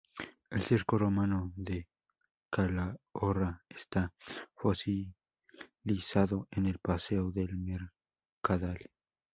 El 0.49 0.63
circo 0.63 0.97
romano 0.97 1.53
de 1.55 1.87
Calahorra 2.49 3.63
está 3.69 4.15
"fosilizado" 4.55 6.47
en 6.49 6.65
el 6.65 6.79
Paseo 6.79 7.29
del 7.31 7.55
Mercadal. 7.59 8.89